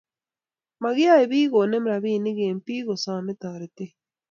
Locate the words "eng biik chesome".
2.47-3.33